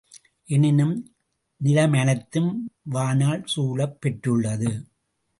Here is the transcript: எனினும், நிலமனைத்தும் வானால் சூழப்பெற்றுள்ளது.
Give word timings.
எனினும், 0.45 0.93
நிலமனைத்தும் 1.63 2.49
வானால் 2.83 3.43
சூழப்பெற்றுள்ளது. 3.55 4.71